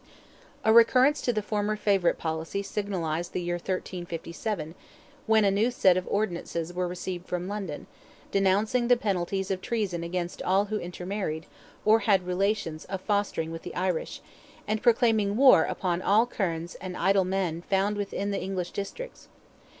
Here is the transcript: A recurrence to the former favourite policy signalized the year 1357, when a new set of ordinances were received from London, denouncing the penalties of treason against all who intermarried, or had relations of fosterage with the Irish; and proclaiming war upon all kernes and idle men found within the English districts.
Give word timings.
A 0.63 0.73
recurrence 0.73 1.21
to 1.21 1.31
the 1.31 1.43
former 1.43 1.75
favourite 1.75 2.17
policy 2.17 2.63
signalized 2.63 3.33
the 3.33 3.41
year 3.43 3.57
1357, 3.57 4.73
when 5.27 5.45
a 5.45 5.51
new 5.51 5.69
set 5.69 5.95
of 5.95 6.07
ordinances 6.07 6.73
were 6.73 6.87
received 6.87 7.27
from 7.27 7.47
London, 7.47 7.85
denouncing 8.31 8.87
the 8.87 8.97
penalties 8.97 9.51
of 9.51 9.61
treason 9.61 10.03
against 10.03 10.41
all 10.41 10.65
who 10.65 10.79
intermarried, 10.79 11.45
or 11.85 11.99
had 11.99 12.25
relations 12.25 12.85
of 12.85 12.99
fosterage 13.01 13.49
with 13.51 13.61
the 13.61 13.75
Irish; 13.75 14.21
and 14.67 14.81
proclaiming 14.81 15.37
war 15.37 15.65
upon 15.65 16.01
all 16.01 16.25
kernes 16.25 16.73
and 16.81 16.97
idle 16.97 17.23
men 17.25 17.61
found 17.61 17.95
within 17.95 18.31
the 18.31 18.41
English 18.41 18.71
districts. 18.71 19.27